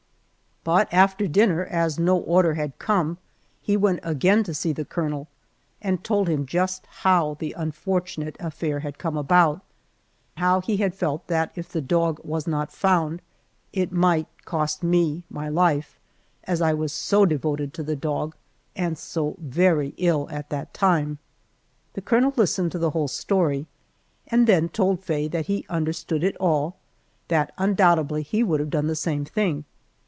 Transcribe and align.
But 0.63 0.93
after 0.93 1.27
dinner, 1.27 1.65
as 1.65 1.97
no 1.97 2.19
order 2.19 2.53
had 2.53 2.77
come, 2.77 3.17
he 3.63 3.75
went 3.75 3.99
again 4.03 4.43
to 4.43 4.53
see 4.53 4.71
the 4.71 4.85
colonel 4.85 5.27
and 5.81 6.03
told 6.03 6.29
him 6.29 6.45
just 6.45 6.85
how 7.01 7.35
the 7.39 7.53
unfortunate 7.53 8.37
affair 8.39 8.81
had 8.81 8.99
come 8.99 9.17
about, 9.17 9.61
how 10.37 10.61
he 10.61 10.77
had 10.77 10.93
felt 10.93 11.25
that 11.25 11.51
if 11.55 11.69
the 11.69 11.81
dog 11.81 12.19
was 12.23 12.45
not 12.45 12.71
found 12.71 13.23
it 13.73 13.91
might 13.91 14.27
cost 14.45 14.83
me 14.83 15.23
my 15.31 15.49
life, 15.49 15.99
as 16.43 16.61
I 16.61 16.75
was 16.75 16.93
so 16.93 17.25
devoted 17.25 17.73
to 17.73 17.81
the 17.81 17.95
dog 17.95 18.35
and 18.75 18.99
so 18.99 19.37
very 19.39 19.95
ill 19.97 20.27
at 20.29 20.51
that 20.51 20.75
time. 20.75 21.17
The 21.93 22.01
colonel 22.03 22.33
listened 22.35 22.71
to 22.73 22.77
the 22.77 22.91
whole 22.91 23.07
story, 23.07 23.65
and 24.27 24.45
then 24.45 24.69
told 24.69 25.03
Faye 25.03 25.27
that 25.29 25.47
he 25.47 25.65
understood 25.69 26.23
it 26.23 26.37
all, 26.37 26.75
that 27.29 27.51
undoubtedly 27.57 28.21
he 28.21 28.43
would 28.43 28.59
have 28.59 28.69
done 28.69 28.85
the 28.85 28.95
same 28.95 29.25
thing! 29.25 29.65